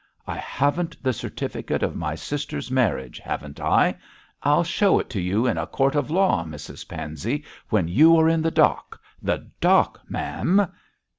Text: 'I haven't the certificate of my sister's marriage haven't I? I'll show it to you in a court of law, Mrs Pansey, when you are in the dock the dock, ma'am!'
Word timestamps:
'I 0.25 0.37
haven't 0.37 1.03
the 1.03 1.13
certificate 1.13 1.83
of 1.83 1.95
my 1.95 2.15
sister's 2.15 2.71
marriage 2.71 3.19
haven't 3.19 3.59
I? 3.59 3.99
I'll 4.41 4.63
show 4.63 4.97
it 4.99 5.11
to 5.11 5.21
you 5.21 5.45
in 5.45 5.59
a 5.59 5.67
court 5.67 5.93
of 5.93 6.09
law, 6.09 6.43
Mrs 6.43 6.87
Pansey, 6.89 7.45
when 7.69 7.87
you 7.87 8.17
are 8.17 8.27
in 8.27 8.41
the 8.41 8.49
dock 8.49 8.99
the 9.21 9.47
dock, 9.61 10.01
ma'am!' 10.09 10.65